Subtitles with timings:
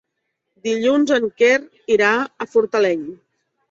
[0.67, 1.53] Dilluns en Quer
[1.99, 2.11] irà
[2.49, 3.11] a Fortaleny.